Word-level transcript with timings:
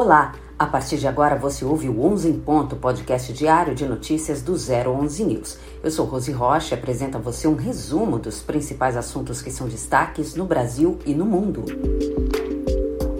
Olá, 0.00 0.32
a 0.56 0.64
partir 0.64 0.96
de 0.96 1.08
agora 1.08 1.34
você 1.34 1.64
ouve 1.64 1.88
o 1.88 2.04
11 2.04 2.28
em 2.28 2.38
Ponto, 2.38 2.76
podcast 2.76 3.32
diário 3.32 3.74
de 3.74 3.84
notícias 3.84 4.40
do 4.40 4.52
011 4.52 5.24
News. 5.24 5.58
Eu 5.82 5.90
sou 5.90 6.06
Rose 6.06 6.30
Rocha 6.30 6.76
e 6.76 6.78
apresento 6.78 7.18
a 7.18 7.20
você 7.20 7.48
um 7.48 7.56
resumo 7.56 8.16
dos 8.16 8.38
principais 8.40 8.96
assuntos 8.96 9.42
que 9.42 9.50
são 9.50 9.66
destaques 9.66 10.36
no 10.36 10.44
Brasil 10.44 11.00
e 11.04 11.12
no 11.16 11.26
mundo. 11.26 11.64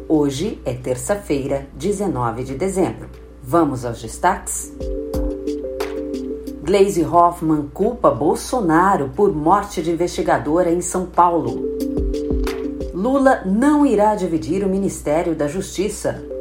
Hoje 0.09 0.63
é 0.65 0.73
terça-feira, 0.73 1.67
19 1.75 2.45
de 2.45 2.55
dezembro. 2.55 3.09
Vamos 3.43 3.85
aos 3.85 4.01
destaques? 4.01 4.73
Glaze 6.63 7.05
Hoffman 7.05 7.69
culpa 7.75 8.13
Bolsonaro 8.13 9.11
por 9.17 9.35
morte 9.35 9.83
de 9.83 9.91
investigadora 9.91 10.71
em 10.71 10.81
São 10.81 11.07
Paulo. 11.07 11.61
Lula 12.95 13.43
não 13.45 13.85
irá 13.85 14.15
dividir 14.15 14.63
o 14.65 14.69
Ministério 14.69 15.35
da 15.35 15.49
Justiça. 15.49 16.38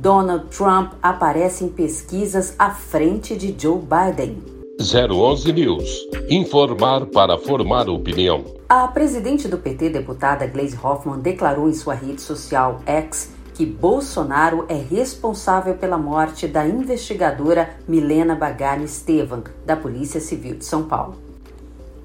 Donald 0.00 0.46
Trump 0.46 0.94
aparece 1.02 1.62
em 1.62 1.68
pesquisas 1.68 2.54
à 2.58 2.70
frente 2.70 3.36
de 3.36 3.54
Joe 3.56 3.78
Biden. 3.78 4.42
011 4.80 5.52
News. 5.52 6.08
Informar 6.30 7.04
para 7.04 7.36
formar 7.36 7.86
opinião. 7.86 8.42
A 8.66 8.88
presidente 8.88 9.46
do 9.46 9.58
PT, 9.58 9.90
deputada 9.90 10.46
Gleisi 10.46 10.78
Hoffmann, 10.82 11.20
declarou 11.20 11.68
em 11.68 11.74
sua 11.74 11.92
rede 11.92 12.22
social 12.22 12.80
X 12.86 13.32
que 13.52 13.66
Bolsonaro 13.66 14.64
é 14.70 14.74
responsável 14.74 15.74
pela 15.74 15.98
morte 15.98 16.48
da 16.48 16.66
investigadora 16.66 17.68
Milena 17.86 18.34
Bagani 18.34 18.86
Estevan, 18.86 19.42
da 19.66 19.76
Polícia 19.76 20.18
Civil 20.18 20.54
de 20.54 20.64
São 20.64 20.84
Paulo. 20.84 21.16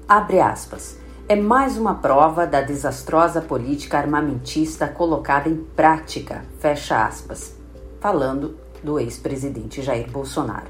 Abre 0.06 0.38
aspas. 0.38 0.98
É 1.26 1.34
mais 1.34 1.78
uma 1.78 1.94
prova 1.94 2.46
da 2.46 2.60
desastrosa 2.60 3.40
política 3.40 3.96
armamentista 3.96 4.86
colocada 4.86 5.48
em 5.48 5.56
prática, 5.74 6.44
fecha 6.60 7.02
aspas 7.06 7.56
falando 8.00 8.56
do 8.82 8.98
ex-presidente 8.98 9.82
Jair 9.82 10.10
Bolsonaro. 10.10 10.66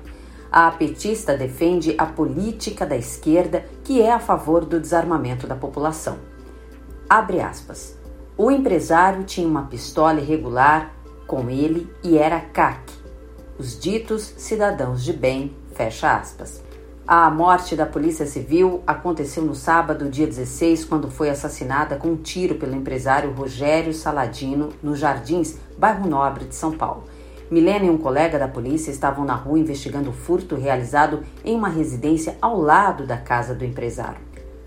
A 0.50 0.70
petista 0.70 1.36
defende 1.36 1.94
a 1.98 2.06
política 2.06 2.86
da 2.86 2.96
esquerda 2.96 3.64
que 3.84 4.00
é 4.00 4.12
a 4.12 4.18
favor 4.18 4.64
do 4.64 4.80
desarmamento 4.80 5.46
da 5.46 5.54
população. 5.54 6.18
Abre 7.08 7.40
aspas. 7.40 7.96
O 8.36 8.50
empresário 8.50 9.24
tinha 9.24 9.46
uma 9.46 9.66
pistola 9.66 10.20
irregular 10.20 10.92
com 11.26 11.50
ele 11.50 11.90
e 12.02 12.16
era 12.16 12.40
CAC. 12.40 12.92
Os 13.58 13.78
ditos 13.78 14.22
cidadãos 14.36 15.02
de 15.02 15.12
bem, 15.12 15.56
fecha 15.74 16.16
aspas. 16.16 16.62
A 17.08 17.30
morte 17.30 17.76
da 17.76 17.86
Polícia 17.86 18.26
Civil 18.26 18.82
aconteceu 18.84 19.44
no 19.44 19.54
sábado, 19.54 20.10
dia 20.10 20.26
16, 20.26 20.84
quando 20.86 21.08
foi 21.08 21.30
assassinada 21.30 21.94
com 21.94 22.08
um 22.08 22.16
tiro 22.16 22.56
pelo 22.56 22.74
empresário 22.74 23.30
Rogério 23.30 23.94
Saladino, 23.94 24.70
nos 24.82 24.98
Jardins, 24.98 25.56
bairro 25.78 26.10
Nobre 26.10 26.46
de 26.46 26.56
São 26.56 26.72
Paulo. 26.72 27.04
Milena 27.48 27.84
e 27.84 27.90
um 27.90 27.96
colega 27.96 28.40
da 28.40 28.48
polícia 28.48 28.90
estavam 28.90 29.24
na 29.24 29.36
rua 29.36 29.56
investigando 29.56 30.10
o 30.10 30.12
furto 30.12 30.56
realizado 30.56 31.22
em 31.44 31.54
uma 31.54 31.68
residência 31.68 32.36
ao 32.42 32.60
lado 32.60 33.06
da 33.06 33.16
casa 33.16 33.54
do 33.54 33.64
empresário. 33.64 34.20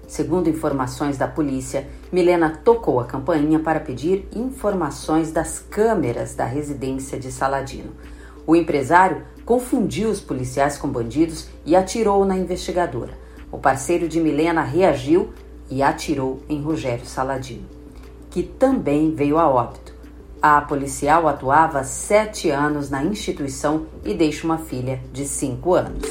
Segundo 0.08 0.50
informações 0.50 1.18
da 1.18 1.28
polícia, 1.28 1.90
Milena 2.10 2.58
tocou 2.64 3.02
a 3.02 3.06
campainha 3.06 3.60
para 3.60 3.82
pedir 3.82 4.30
informações 4.34 5.30
das 5.34 5.60
câmeras 5.60 6.36
da 6.36 6.46
residência 6.46 7.20
de 7.20 7.34
Saladino. 7.34 7.92
O 8.50 8.56
empresário 8.56 9.22
confundiu 9.46 10.10
os 10.10 10.20
policiais 10.20 10.76
com 10.76 10.88
bandidos 10.88 11.48
e 11.64 11.76
atirou 11.76 12.26
na 12.26 12.36
investigadora. 12.36 13.14
O 13.52 13.60
parceiro 13.60 14.08
de 14.08 14.20
Milena 14.20 14.64
reagiu 14.64 15.30
e 15.70 15.84
atirou 15.84 16.42
em 16.50 16.60
Rogério 16.60 17.06
Saladino, 17.06 17.68
que 18.28 18.42
também 18.42 19.14
veio 19.14 19.38
a 19.38 19.48
óbito. 19.48 19.94
A 20.42 20.60
policial 20.62 21.28
atuava 21.28 21.84
sete 21.84 22.50
anos 22.50 22.90
na 22.90 23.04
instituição 23.04 23.86
e 24.04 24.16
deixa 24.16 24.48
uma 24.48 24.58
filha 24.58 25.00
de 25.14 25.26
cinco 25.26 25.76
anos. 25.76 26.08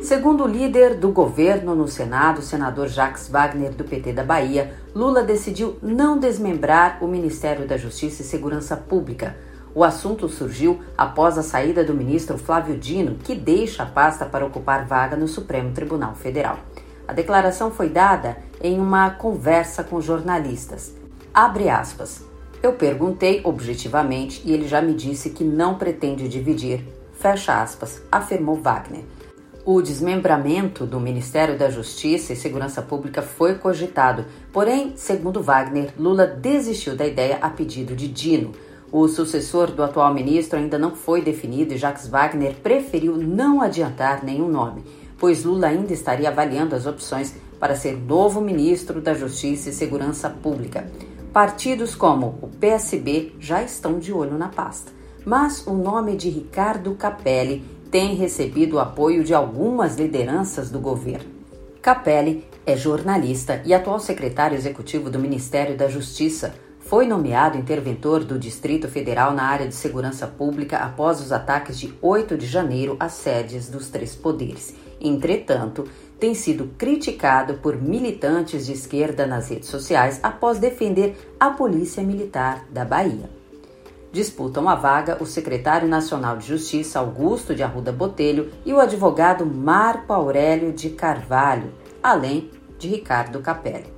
Segundo 0.00 0.44
o 0.44 0.46
líder 0.46 0.94
do 0.94 1.10
governo 1.10 1.74
no 1.74 1.88
Senado, 1.88 2.38
o 2.38 2.42
senador 2.42 2.86
Jacques 2.86 3.28
Wagner, 3.28 3.72
do 3.72 3.82
PT 3.82 4.12
da 4.12 4.22
Bahia, 4.22 4.72
Lula 4.94 5.24
decidiu 5.24 5.76
não 5.82 6.20
desmembrar 6.20 7.02
o 7.02 7.08
Ministério 7.08 7.66
da 7.66 7.76
Justiça 7.76 8.22
e 8.22 8.24
Segurança 8.24 8.76
Pública. 8.76 9.36
O 9.76 9.84
assunto 9.84 10.26
surgiu 10.26 10.80
após 10.96 11.36
a 11.36 11.42
saída 11.42 11.84
do 11.84 11.92
ministro 11.92 12.38
Flávio 12.38 12.78
Dino, 12.78 13.16
que 13.22 13.34
deixa 13.34 13.82
a 13.82 13.86
pasta 13.86 14.24
para 14.24 14.46
ocupar 14.46 14.86
vaga 14.86 15.18
no 15.18 15.28
Supremo 15.28 15.74
Tribunal 15.74 16.14
Federal. 16.14 16.60
A 17.06 17.12
declaração 17.12 17.70
foi 17.70 17.90
dada 17.90 18.38
em 18.62 18.80
uma 18.80 19.10
conversa 19.10 19.84
com 19.84 20.00
jornalistas. 20.00 20.94
Abre 21.32 21.68
aspas. 21.68 22.24
Eu 22.62 22.72
perguntei 22.72 23.42
objetivamente 23.44 24.40
e 24.46 24.52
ele 24.54 24.66
já 24.66 24.80
me 24.80 24.94
disse 24.94 25.28
que 25.28 25.44
não 25.44 25.74
pretende 25.74 26.26
dividir. 26.26 26.82
Fecha 27.12 27.60
aspas, 27.60 28.00
afirmou 28.10 28.56
Wagner. 28.56 29.04
O 29.62 29.82
desmembramento 29.82 30.86
do 30.86 30.98
Ministério 30.98 31.58
da 31.58 31.68
Justiça 31.68 32.32
e 32.32 32.36
Segurança 32.36 32.80
Pública 32.80 33.20
foi 33.20 33.56
cogitado, 33.56 34.24
porém, 34.54 34.94
segundo 34.96 35.42
Wagner, 35.42 35.92
Lula 35.98 36.26
desistiu 36.26 36.96
da 36.96 37.06
ideia 37.06 37.36
a 37.42 37.50
pedido 37.50 37.94
de 37.94 38.08
Dino. 38.08 38.52
O 38.98 39.08
sucessor 39.08 39.72
do 39.72 39.82
atual 39.82 40.14
ministro 40.14 40.58
ainda 40.58 40.78
não 40.78 40.96
foi 40.96 41.20
definido 41.20 41.74
e 41.74 41.76
Jacques 41.76 42.08
Wagner 42.08 42.54
preferiu 42.62 43.14
não 43.18 43.60
adiantar 43.60 44.24
nenhum 44.24 44.48
nome, 44.48 44.82
pois 45.18 45.44
Lula 45.44 45.66
ainda 45.66 45.92
estaria 45.92 46.30
avaliando 46.30 46.74
as 46.74 46.86
opções 46.86 47.34
para 47.60 47.76
ser 47.76 47.94
novo 47.94 48.40
ministro 48.40 48.98
da 49.02 49.12
Justiça 49.12 49.68
e 49.68 49.72
Segurança 49.74 50.30
Pública. 50.30 50.90
Partidos 51.30 51.94
como 51.94 52.38
o 52.40 52.48
PSB 52.48 53.34
já 53.38 53.62
estão 53.62 53.98
de 53.98 54.14
olho 54.14 54.38
na 54.38 54.48
pasta, 54.48 54.90
mas 55.26 55.66
o 55.66 55.74
nome 55.74 56.16
de 56.16 56.30
Ricardo 56.30 56.94
Capelli 56.94 57.62
tem 57.90 58.14
recebido 58.14 58.76
o 58.76 58.80
apoio 58.80 59.22
de 59.22 59.34
algumas 59.34 59.96
lideranças 59.96 60.70
do 60.70 60.80
governo. 60.80 61.28
Capelli 61.82 62.46
é 62.64 62.74
jornalista 62.74 63.60
e 63.66 63.74
atual 63.74 64.00
secretário 64.00 64.56
executivo 64.56 65.10
do 65.10 65.18
Ministério 65.18 65.76
da 65.76 65.86
Justiça. 65.86 66.54
Foi 66.86 67.04
nomeado 67.04 67.58
interventor 67.58 68.22
do 68.22 68.38
Distrito 68.38 68.86
Federal 68.86 69.34
na 69.34 69.42
área 69.42 69.66
de 69.66 69.74
segurança 69.74 70.24
pública 70.24 70.76
após 70.76 71.20
os 71.20 71.32
ataques 71.32 71.80
de 71.80 71.92
8 72.00 72.38
de 72.38 72.46
janeiro 72.46 72.96
às 73.00 73.14
sedes 73.14 73.68
dos 73.68 73.88
três 73.88 74.14
poderes. 74.14 74.72
Entretanto, 75.00 75.88
tem 76.20 76.32
sido 76.32 76.70
criticado 76.78 77.54
por 77.54 77.76
militantes 77.76 78.64
de 78.64 78.72
esquerda 78.72 79.26
nas 79.26 79.48
redes 79.48 79.68
sociais 79.68 80.20
após 80.22 80.60
defender 80.60 81.34
a 81.40 81.50
Polícia 81.50 82.04
Militar 82.04 82.64
da 82.70 82.84
Bahia. 82.84 83.28
Disputam 84.12 84.68
a 84.68 84.76
vaga 84.76 85.18
o 85.20 85.26
secretário 85.26 85.88
nacional 85.88 86.36
de 86.36 86.46
Justiça 86.46 87.00
Augusto 87.00 87.52
de 87.52 87.64
Arruda 87.64 87.90
Botelho 87.90 88.52
e 88.64 88.72
o 88.72 88.78
advogado 88.78 89.44
Marco 89.44 90.12
Aurélio 90.12 90.72
de 90.72 90.90
Carvalho, 90.90 91.74
além 92.00 92.48
de 92.78 92.86
Ricardo 92.86 93.40
Capelli. 93.40 93.95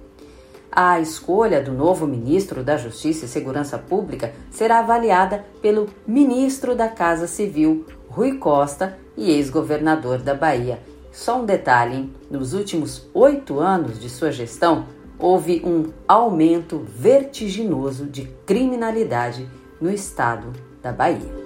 A 0.81 1.01
escolha 1.01 1.61
do 1.61 1.73
novo 1.73 2.07
ministro 2.07 2.63
da 2.63 2.77
Justiça 2.77 3.25
e 3.25 3.29
Segurança 3.29 3.77
Pública 3.77 4.33
será 4.49 4.79
avaliada 4.79 5.45
pelo 5.61 5.89
ministro 6.07 6.77
da 6.77 6.87
Casa 6.87 7.27
Civil, 7.27 7.85
Rui 8.09 8.39
Costa, 8.39 8.97
e 9.17 9.29
ex-governador 9.29 10.19
da 10.19 10.37
Bahia, 10.37 10.79
só 11.11 11.41
um 11.41 11.45
detalhe: 11.45 11.97
hein? 11.97 12.15
nos 12.31 12.55
últimos 12.55 13.09
oito 13.13 13.59
anos 13.59 13.99
de 13.99 14.09
sua 14.09 14.31
gestão, 14.31 14.87
houve 15.19 15.61
um 15.65 15.93
aumento 16.07 16.87
vertiginoso 16.87 18.07
de 18.07 18.27
criminalidade 18.47 19.51
no 19.81 19.91
estado 19.91 20.53
da 20.81 20.93
Bahia. 20.93 21.38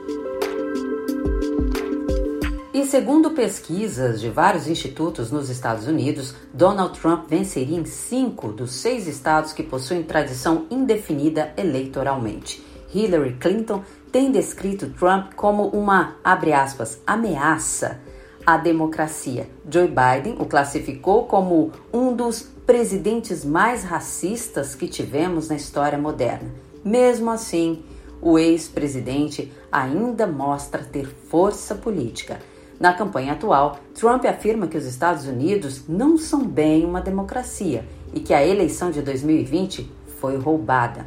Segundo 2.93 3.31
pesquisas 3.31 4.21
de 4.21 4.29
vários 4.29 4.69
institutos 4.69 5.31
nos 5.31 5.49
Estados 5.49 5.87
Unidos, 5.87 6.35
Donald 6.53 7.01
Trump 7.01 7.27
venceria 7.27 7.79
em 7.79 7.87
cinco 7.87 8.49
dos 8.53 8.75
seis 8.75 9.07
estados 9.07 9.55
que 9.55 9.63
possuem 9.63 10.03
tradição 10.03 10.67
indefinida 10.71 11.55
eleitoralmente. 11.57 12.63
Hillary 12.95 13.39
Clinton 13.41 13.83
tem 14.13 14.31
descrito 14.31 14.91
Trump 14.91 15.33
como 15.33 15.69
uma, 15.69 16.17
abre 16.23 16.53
aspas, 16.53 17.01
ameaça 17.07 17.99
à 18.45 18.59
democracia. 18.59 19.49
Joe 19.71 19.89
Biden 19.89 20.37
o 20.39 20.45
classificou 20.45 21.25
como 21.25 21.73
um 21.91 22.15
dos 22.15 22.43
presidentes 22.43 23.43
mais 23.43 23.85
racistas 23.85 24.75
que 24.75 24.87
tivemos 24.87 25.49
na 25.49 25.57
história 25.57 25.97
moderna. 25.97 26.51
Mesmo 26.85 27.31
assim, 27.31 27.83
o 28.21 28.39
ex-presidente 28.39 29.51
ainda 29.73 30.27
mostra 30.27 30.85
ter 30.85 31.07
força 31.07 31.75
política. 31.75 32.52
Na 32.83 32.93
campanha 32.93 33.35
atual, 33.35 33.79
Trump 33.95 34.25
afirma 34.25 34.67
que 34.67 34.77
os 34.77 34.85
Estados 34.85 35.29
Unidos 35.29 35.85
não 35.89 36.19
são 36.19 36.45
bem 36.45 36.85
uma 36.85 37.01
democracia 37.01 37.85
e 38.13 38.19
que 38.19 38.35
a 38.35 38.45
eleição 38.45 38.91
de 38.91 39.01
2020 39.01 39.89
foi 40.19 40.37
roubada. 40.37 41.07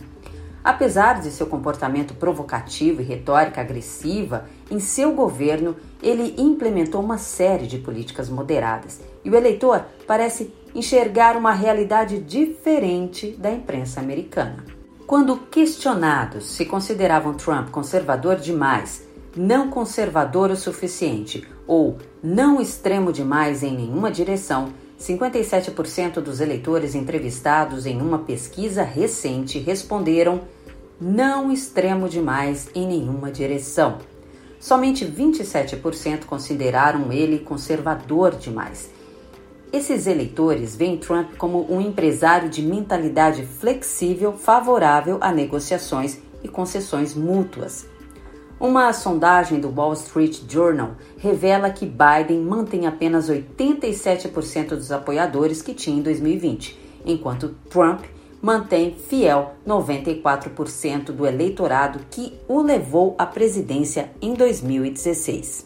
Apesar 0.64 1.20
de 1.20 1.30
seu 1.32 1.48
comportamento 1.48 2.14
provocativo 2.14 3.02
e 3.02 3.04
retórica 3.04 3.60
agressiva, 3.60 4.46
em 4.72 4.80
seu 4.80 5.12
governo 5.12 5.76
ele 6.02 6.34
implementou 6.38 7.02
uma 7.02 7.18
série 7.18 7.68
de 7.68 7.78
políticas 7.78 8.30
moderadas 8.30 9.02
e 9.26 9.30
o 9.30 9.36
eleitor 9.36 9.84
parece 10.08 10.54
enxergar 10.74 11.36
uma 11.36 11.52
realidade 11.52 12.20
diferente 12.20 13.32
da 13.38 13.52
imprensa 13.52 14.00
americana. 14.00 14.64
Quando 15.06 15.36
questionados 15.36 16.56
se 16.56 16.64
consideravam 16.64 17.34
Trump 17.34 17.70
conservador 17.70 18.38
demais, 18.38 19.06
não 19.36 19.70
conservador 19.70 20.50
o 20.50 20.56
suficiente 20.56 21.46
ou 21.68 21.98
não 22.24 22.62
extremo 22.62 23.12
demais 23.12 23.64
em 23.64 23.76
nenhuma 23.76 24.12
direção, 24.12 24.74
57% 25.00 26.22
dos 26.22 26.40
eleitores 26.40 26.96
entrevistados 26.96 27.86
em 27.86 28.02
uma 28.02 28.20
pesquisa 28.20 28.84
recente 28.84 29.60
responderam 29.60 30.42
não 31.00 31.52
extremo 31.52 32.08
demais 32.08 32.70
em 32.74 32.88
nenhuma 32.88 33.32
direção. 33.32 33.98
Somente 34.60 35.06
27% 35.06 36.26
consideraram 36.26 37.12
ele 37.12 37.40
conservador 37.40 38.36
demais. 38.36 38.90
Esses 39.72 40.08
eleitores 40.08 40.76
veem 40.76 40.98
Trump 40.98 41.36
como 41.38 41.66
um 41.70 41.82
empresário 41.82 42.50
de 42.50 42.62
mentalidade 42.62 43.46
flexível, 43.46 44.32
favorável 44.32 45.18
a 45.20 45.32
negociações 45.32 46.18
e 46.42 46.48
concessões 46.48 47.14
mútuas. 47.14 47.86
Uma 48.58 48.94
sondagem 48.94 49.60
do 49.60 49.70
Wall 49.70 49.94
Street 49.94 50.40
Journal 50.48 50.92
revela 51.18 51.70
que 51.70 51.86
Biden 51.86 52.40
mantém 52.40 52.88
apenas 52.88 53.30
87% 53.30 54.70
dos 54.70 54.94
apoiadores 54.94 55.62
que 55.62 55.74
tinha 55.74 55.98
em 55.98 56.02
2020, 56.02 56.80
enquanto 57.06 57.56
Trump 57.70 58.06
mantém 58.42 58.96
fiel 58.96 59.56
94% 59.68 61.06
do 61.12 61.26
eleitorado 61.26 62.00
que 62.10 62.34
o 62.48 62.62
levou 62.62 63.14
à 63.18 63.26
presidência 63.26 64.12
em 64.22 64.34
2016. 64.34 65.66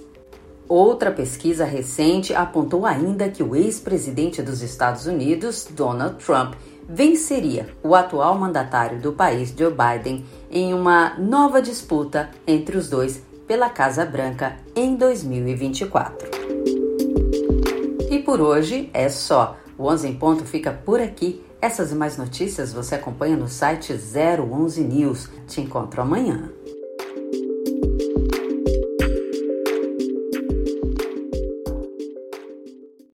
Outra 0.68 1.12
pesquisa 1.12 1.66
recente 1.66 2.34
apontou 2.34 2.86
ainda 2.86 3.30
que 3.30 3.44
o 3.44 3.56
ex-presidente 3.56 4.42
dos 4.42 4.62
Estados 4.62 5.06
Unidos, 5.06 5.68
Donald 5.72 6.24
Trump, 6.24 6.54
venceria 6.90 7.68
o 7.84 7.94
atual 7.94 8.36
mandatário 8.38 9.00
do 9.00 9.14
país, 9.14 9.54
Joe 9.56 9.72
Biden, 9.72 10.26
em 10.50 10.74
uma 10.74 11.14
nova 11.20 11.62
disputa 11.62 12.32
entre 12.48 12.76
os 12.76 12.90
dois 12.90 13.22
pela 13.48 13.70
Casa 13.70 14.04
Branca 14.04 14.58
em 14.76 14.96
2024. 14.96 16.28
E 18.10 18.20
por 18.20 18.42
hoje 18.42 18.90
é 18.92 19.08
só. 19.08 19.56
O 19.78 19.86
11 19.88 20.08
em 20.08 20.16
ponto 20.16 20.44
fica 20.44 20.72
por 20.72 21.00
aqui. 21.00 21.44
Essas 21.62 21.92
e 21.92 21.96
mais 21.96 22.18
notícias 22.18 22.74
você 22.74 22.96
acompanha 22.96 23.38
no 23.38 23.48
site 23.48 23.94
011 23.94 24.84
News. 24.84 25.30
Te 25.48 25.62
encontro 25.62 26.02
amanhã. 26.02 26.50